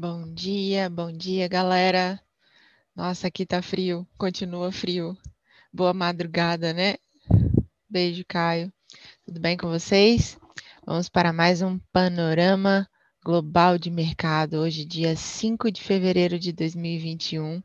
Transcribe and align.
Bom 0.00 0.32
dia, 0.32 0.88
bom 0.88 1.12
dia, 1.12 1.46
galera. 1.46 2.18
Nossa, 2.96 3.26
aqui 3.26 3.44
tá 3.44 3.60
frio, 3.60 4.08
continua 4.16 4.72
frio. 4.72 5.14
Boa 5.70 5.92
madrugada, 5.92 6.72
né? 6.72 6.94
Beijo, 7.86 8.24
Caio. 8.26 8.72
Tudo 9.26 9.38
bem 9.38 9.58
com 9.58 9.68
vocês? 9.68 10.38
Vamos 10.86 11.10
para 11.10 11.34
mais 11.34 11.60
um 11.60 11.78
panorama 11.92 12.88
global 13.22 13.76
de 13.76 13.90
mercado. 13.90 14.60
Hoje, 14.60 14.86
dia 14.86 15.14
5 15.14 15.70
de 15.70 15.82
fevereiro 15.82 16.38
de 16.38 16.50
2021. 16.50 17.62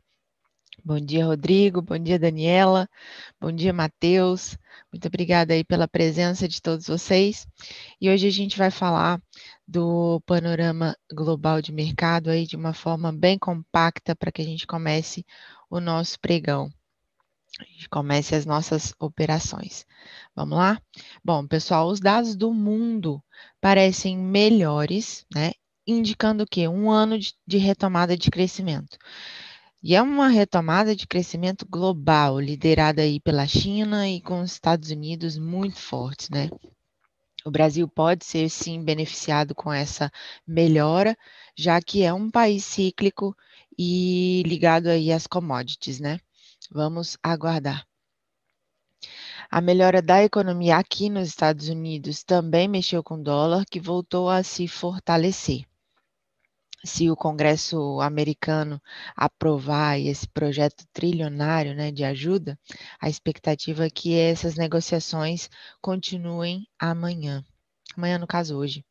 Bom 0.83 0.99
dia, 0.99 1.25
Rodrigo. 1.25 1.81
Bom 1.81 1.97
dia, 1.97 2.19
Daniela. 2.19 2.89
Bom 3.39 3.49
dia, 3.49 3.71
Matheus. 3.71 4.57
Muito 4.91 5.07
obrigada 5.07 5.53
aí 5.53 5.63
pela 5.63 5.87
presença 5.87 6.49
de 6.49 6.61
todos 6.61 6.87
vocês. 6.87 7.47
E 7.99 8.09
hoje 8.09 8.27
a 8.27 8.31
gente 8.31 8.57
vai 8.57 8.69
falar 8.69 9.21
do 9.67 10.21
panorama 10.25 10.95
global 11.11 11.61
de 11.61 11.71
mercado 11.71 12.29
aí 12.29 12.45
de 12.45 12.55
uma 12.55 12.73
forma 12.73 13.11
bem 13.11 13.37
compacta 13.37 14.15
para 14.15 14.31
que 14.31 14.41
a 14.41 14.45
gente 14.45 14.67
comece 14.67 15.25
o 15.69 15.79
nosso 15.79 16.19
pregão. 16.19 16.69
A 17.59 17.63
gente 17.63 17.87
comece 17.89 18.35
as 18.35 18.45
nossas 18.45 18.93
operações. 18.99 19.85
Vamos 20.35 20.57
lá? 20.57 20.81
Bom, 21.23 21.47
pessoal, 21.47 21.87
os 21.87 21.99
dados 21.99 22.35
do 22.35 22.53
mundo 22.53 23.23
parecem 23.61 24.17
melhores, 24.17 25.25
né? 25.33 25.53
Indicando 25.87 26.45
que 26.45 26.67
um 26.67 26.91
ano 26.91 27.17
de 27.17 27.57
retomada 27.57 28.17
de 28.17 28.29
crescimento. 28.29 28.97
E 29.81 29.95
é 29.95 30.01
uma 30.01 30.27
retomada 30.27 30.95
de 30.95 31.07
crescimento 31.07 31.65
global, 31.69 32.39
liderada 32.39 33.03
aí 33.03 33.19
pela 33.19 33.47
China 33.47 34.09
e 34.09 34.19
com 34.19 34.41
os 34.41 34.51
Estados 34.51 34.89
Unidos 34.89 35.37
muito 35.37 35.79
fortes, 35.79 36.29
né? 36.29 36.49
O 37.45 37.51
Brasil 37.51 37.87
pode 37.87 38.25
ser 38.25 38.49
sim 38.49 38.83
beneficiado 38.83 39.53
com 39.53 39.71
essa 39.71 40.11
melhora, 40.47 41.15
já 41.55 41.79
que 41.79 42.01
é 42.01 42.11
um 42.11 42.31
país 42.31 42.65
cíclico 42.65 43.37
e 43.77 44.41
ligado 44.47 44.87
aí 44.87 45.11
às 45.11 45.27
commodities, 45.27 45.99
né? 45.99 46.19
Vamos 46.71 47.17
aguardar. 47.21 47.87
A 49.51 49.61
melhora 49.61 50.01
da 50.01 50.23
economia 50.23 50.77
aqui 50.77 51.07
nos 51.07 51.27
Estados 51.27 51.69
Unidos 51.69 52.23
também 52.23 52.67
mexeu 52.67 53.03
com 53.03 53.13
o 53.13 53.23
dólar, 53.23 53.63
que 53.69 53.79
voltou 53.79 54.27
a 54.27 54.41
se 54.41 54.67
fortalecer 54.67 55.65
se 56.85 57.09
o 57.09 57.15
Congresso 57.15 57.99
americano 57.99 58.81
aprovar 59.15 59.99
esse 59.99 60.27
projeto 60.27 60.85
trilionário 60.93 61.75
né, 61.75 61.91
de 61.91 62.03
ajuda, 62.03 62.57
a 63.01 63.09
expectativa 63.09 63.85
é 63.85 63.89
que 63.89 64.17
essas 64.17 64.55
negociações 64.55 65.49
continuem 65.81 66.67
amanhã. 66.79 67.43
Amanhã, 67.97 68.17
no 68.17 68.27
caso, 68.27 68.57
hoje. 68.57 68.83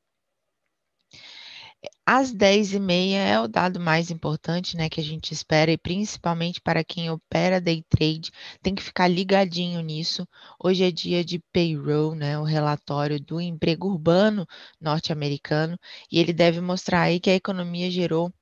Às 2.07 2.33
10h30 2.33 3.17
é 3.17 3.41
o 3.41 3.49
dado 3.49 3.81
mais 3.81 4.11
importante, 4.11 4.77
né, 4.77 4.89
que 4.89 5.01
a 5.01 5.05
gente 5.05 5.33
espera, 5.33 5.71
e 5.73 5.79
principalmente 5.79 6.61
para 6.61 6.85
quem 6.85 7.11
opera 7.11 7.61
day 7.61 7.83
trade, 7.89 8.31
tem 8.63 8.75
que 8.75 8.83
ficar 8.83 9.09
ligadinho 9.09 9.81
nisso. 9.81 10.27
Hoje 10.63 10.85
é 10.85 10.91
dia 10.91 11.25
de 11.25 11.39
payroll, 11.53 12.15
né, 12.15 12.39
o 12.39 12.43
relatório 12.45 13.21
do 13.21 13.41
emprego 13.41 13.89
urbano 13.89 14.47
norte-americano, 14.81 15.79
e 16.11 16.19
ele 16.19 16.33
deve 16.33 16.61
mostrar 16.61 17.03
aí 17.03 17.19
que 17.21 17.31
a 17.31 17.35
economia 17.35 17.91
gerou 17.91 18.33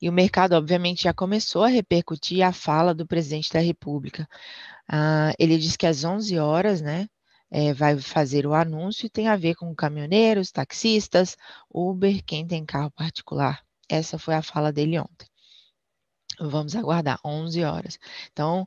E 0.00 0.08
o 0.08 0.12
mercado, 0.12 0.54
obviamente, 0.54 1.02
já 1.02 1.12
começou 1.12 1.64
a 1.64 1.68
repercutir 1.68 2.42
a 2.42 2.50
fala 2.50 2.94
do 2.94 3.06
presidente 3.06 3.52
da 3.52 3.60
República. 3.60 4.26
Ah, 4.88 5.34
ele 5.38 5.58
disse 5.58 5.76
que 5.76 5.86
às 5.86 6.02
11 6.02 6.38
horas, 6.38 6.80
né, 6.80 7.08
é, 7.52 7.74
vai 7.74 7.98
fazer 7.98 8.46
o 8.46 8.54
anúncio 8.54 9.06
e 9.06 9.10
tem 9.10 9.28
a 9.28 9.36
ver 9.36 9.54
com 9.54 9.74
caminhoneiros, 9.74 10.50
taxistas, 10.50 11.36
Uber, 11.70 12.24
quem 12.24 12.46
tem 12.46 12.64
carro 12.64 12.90
particular. 12.92 13.62
Essa 13.90 14.18
foi 14.18 14.34
a 14.34 14.42
fala 14.42 14.72
dele 14.72 14.98
ontem. 14.98 15.26
Vamos 16.40 16.74
aguardar, 16.74 17.20
11 17.22 17.62
horas. 17.62 17.98
Então, 18.32 18.66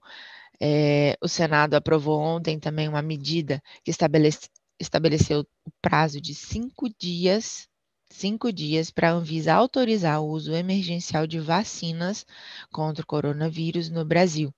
é, 0.61 1.17
o 1.21 1.27
Senado 1.27 1.73
aprovou 1.73 2.19
ontem 2.21 2.59
também 2.59 2.87
uma 2.87 3.01
medida 3.01 3.61
que 3.83 3.89
estabelece, 3.89 4.49
estabeleceu 4.79 5.41
o 5.65 5.71
prazo 5.81 6.21
de 6.21 6.35
cinco 6.35 6.87
dias 6.99 7.67
cinco 8.09 8.53
dias 8.53 8.91
para 8.91 9.09
a 9.09 9.13
Anvisa 9.13 9.53
autorizar 9.53 10.21
o 10.21 10.27
uso 10.27 10.53
emergencial 10.53 11.27
de 11.27 11.39
vacinas 11.39 12.25
contra 12.71 13.03
o 13.03 13.05
coronavírus 13.05 13.89
no 13.89 14.05
Brasil, 14.05 14.53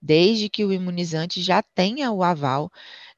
desde 0.00 0.48
que 0.48 0.64
o 0.64 0.72
imunizante 0.72 1.42
já 1.42 1.62
tenha 1.62 2.10
o 2.10 2.22
aval 2.22 2.70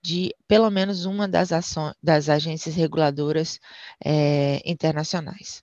de 0.04 0.34
pelo 0.46 0.70
menos 0.70 1.06
uma 1.06 1.26
das, 1.26 1.50
ações, 1.50 1.94
das 2.02 2.28
agências 2.28 2.74
reguladoras 2.74 3.58
é, 4.04 4.60
internacionais. 4.70 5.62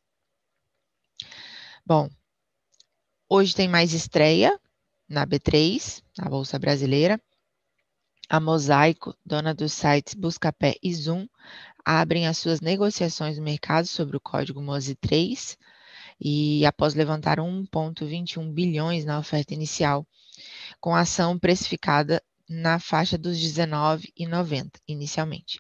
Bom, 1.86 2.10
hoje 3.30 3.56
tem 3.56 3.68
mais 3.68 3.94
estreia 3.94 4.60
na 5.08 5.28
B3, 5.28 6.02
na 6.18 6.28
Bolsa 6.28 6.58
Brasileira. 6.58 7.22
A 8.28 8.40
Mosaico, 8.40 9.16
dona 9.24 9.54
dos 9.54 9.74
sites 9.74 10.16
Buscapé 10.16 10.76
e 10.82 10.92
Zoom, 10.92 11.28
abrem 11.86 12.26
as 12.26 12.40
suas 12.40 12.62
negociações 12.62 13.38
no 13.38 13.44
mercado 13.44 13.86
sobre 13.86 14.18
o 14.18 14.22
código 14.22 14.60
MOSI 14.60 14.96
3 14.96 15.56
e 16.20 16.66
após 16.66 16.96
levantar 16.96 17.38
1,21 17.38 18.52
bilhões 18.52 19.06
na 19.06 19.20
oferta 19.20 19.54
inicial, 19.54 20.04
com 20.80 20.96
ação 20.96 21.38
precificada 21.38 22.24
na 22.52 22.80
faixa 22.80 23.18
dos 23.18 23.38
R$19,90 23.38 24.72
inicialmente. 24.86 25.58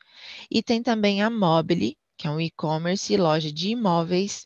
E 0.50 0.62
tem 0.62 0.84
também 0.84 1.22
a 1.22 1.30
Mobile, 1.30 1.98
que 2.18 2.28
é 2.28 2.30
um 2.30 2.40
e-commerce 2.40 3.14
e 3.14 3.18
loja 3.18 3.50
de 3.50 3.70
imóveis, 3.70 4.46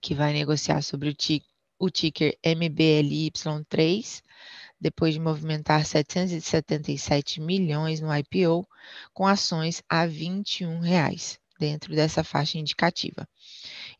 que 0.00 0.14
vai 0.14 0.32
negociar 0.32 0.82
sobre 0.82 1.08
o, 1.08 1.16
o 1.80 1.90
ticker 1.90 2.38
MBLY3, 2.44 4.22
depois 4.80 5.14
de 5.14 5.20
movimentar 5.20 5.84
777 5.84 7.40
milhões 7.40 8.00
no 8.00 8.14
IPO, 8.14 8.64
com 9.12 9.26
ações 9.26 9.82
a 9.88 10.06
21 10.06 10.78
reais, 10.78 11.40
dentro 11.62 11.94
dessa 11.94 12.24
faixa 12.24 12.58
indicativa. 12.58 13.24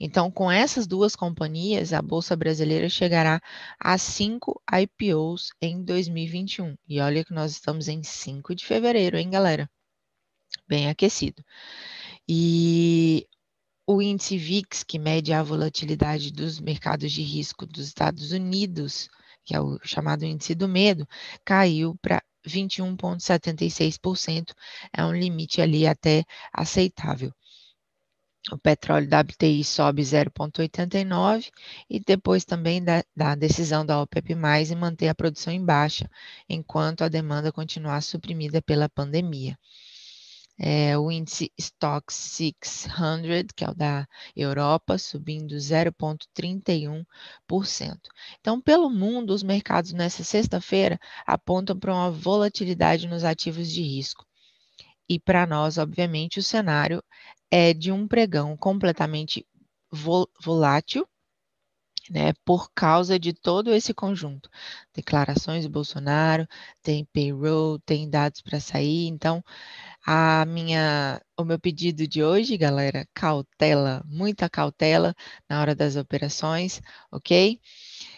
Então, 0.00 0.32
com 0.32 0.50
essas 0.50 0.85
duas 0.85 1.14
companhias, 1.14 1.93
a 1.93 2.03
Bolsa 2.03 2.35
Brasileira 2.35 2.88
chegará 2.88 3.41
a 3.79 3.97
cinco 3.97 4.61
IPOs 4.69 5.50
em 5.62 5.85
2021. 5.85 6.76
E 6.88 7.00
olha 7.00 7.25
que 7.25 7.32
nós 7.32 7.53
estamos 7.53 7.87
em 7.87 8.03
5 8.03 8.53
de 8.56 8.67
fevereiro, 8.67 9.17
hein, 9.17 9.31
galera? 9.31 9.70
Bem 10.69 10.88
aquecido. 10.88 11.41
E 12.29 13.29
o 13.87 14.03
índice 14.03 14.37
VIX, 14.37 14.82
que 14.82 14.99
mede 14.99 15.32
a 15.32 15.41
volatilidade 15.41 16.32
dos 16.32 16.59
mercados 16.59 17.12
de 17.12 17.23
risco 17.23 17.64
dos 17.64 17.87
Estados 17.87 18.32
Unidos, 18.32 19.09
que 19.44 19.55
é 19.55 19.61
o 19.61 19.79
chamado 19.85 20.25
índice 20.25 20.53
do 20.53 20.69
medo, 20.69 21.06
caiu 21.44 21.97
para 22.03 22.20
21,76%, 22.47 24.55
é 24.93 25.05
um 25.05 25.12
limite 25.12 25.61
ali 25.61 25.87
até 25.87 26.25
aceitável. 26.53 27.33
O 28.50 28.59
petróleo 28.59 29.09
WTI 29.09 29.62
sobe 29.62 30.03
0,89 30.03 31.53
e 31.89 32.00
depois 32.00 32.44
também 32.44 32.83
da, 32.83 33.05
da, 33.15 33.37
decisão 33.37 33.87
da 33.87 34.03
OPEP+, 34.03 34.33
em 34.33 34.75
manter 34.75 35.09
a 35.09 35.15
produção 35.15 35.53
em 35.53 35.65
baixa, 35.65 36.11
enquanto 36.49 37.03
a 37.03 37.09
demanda 37.09 37.53
continuar 37.53 38.03
suprimida 38.03 38.61
pela 38.61 38.88
pandemia 38.88 39.56
é, 40.58 40.96
o 40.99 41.10
índice 41.10 41.52
Stock 41.58 42.12
600, 42.12 43.46
que 43.54 43.64
é 43.64 43.70
o 43.70 43.75
da 43.75 44.06
Europa, 44.37 44.99
subindo 44.99 45.54
0,31%. 45.56 47.04
Então, 48.40 48.60
pelo 48.60 48.88
mundo, 48.90 49.32
os 49.32 49.43
mercados 49.43 49.93
nessa 49.93 50.22
sexta-feira 50.22 50.99
apontam 51.26 51.78
para 51.78 51.93
uma 51.94 52.10
volatilidade 52.10 53.08
nos 53.08 53.25
ativos 53.25 53.70
de 53.70 53.82
risco. 53.82 54.26
E 55.08 55.19
para 55.19 55.46
nós, 55.46 55.78
obviamente, 55.78 56.38
o 56.38 56.43
cenário 56.43 57.02
é 57.50 57.75
de 57.75 57.93
um 57.93 58.06
pregão 58.08 58.56
completamente 58.56 59.46
vol 59.90 60.28
volátil, 60.43 61.06
né, 62.10 62.32
por 62.44 62.70
causa 62.75 63.19
de 63.19 63.32
todo 63.32 63.72
esse 63.72 63.94
conjunto. 63.94 64.49
Declarações 64.94 65.64
do 65.64 65.70
Bolsonaro, 65.70 66.46
tem 66.82 67.04
payroll, 67.12 67.78
tem 67.81 68.08
dados 68.08 68.40
para 68.40 68.60
sair, 68.60 69.06
então 69.08 69.43
a 70.04 70.44
minha, 70.46 71.20
o 71.38 71.44
meu 71.44 71.58
pedido 71.58 72.06
de 72.08 72.22
hoje, 72.22 72.56
galera, 72.56 73.06
cautela, 73.14 74.02
muita 74.06 74.49
cautela 74.50 75.14
na 75.49 75.60
hora 75.60 75.75
das 75.75 75.96
operações, 75.96 76.81
ok? 77.10 77.60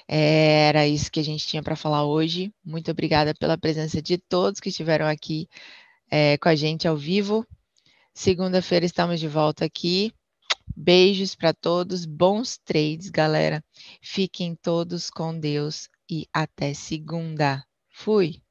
Era 0.08 0.86
isso 0.86 1.10
que 1.10 1.20
a 1.20 1.24
gente 1.24 1.46
tinha 1.46 1.62
para 1.62 1.76
falar 1.76 2.04
hoje. 2.04 2.52
Muito 2.64 2.90
obrigada 2.90 3.34
pela 3.34 3.58
presença 3.58 4.00
de 4.02 4.18
todos 4.18 4.60
que 4.60 4.68
estiveram 4.68 5.06
aqui 5.06 5.48
é, 6.10 6.36
com 6.38 6.48
a 6.48 6.54
gente 6.54 6.86
ao 6.86 6.96
vivo. 6.96 7.46
Segunda-feira 8.14 8.86
estamos 8.86 9.18
de 9.20 9.28
volta 9.28 9.64
aqui. 9.64 10.12
Beijos 10.76 11.34
para 11.34 11.52
todos, 11.52 12.04
bons 12.06 12.58
trades, 12.58 13.10
galera. 13.10 13.64
Fiquem 14.00 14.54
todos 14.54 15.10
com 15.10 15.36
Deus 15.36 15.88
e 16.08 16.28
até 16.32 16.74
segunda. 16.74 17.64
Fui! 17.90 18.43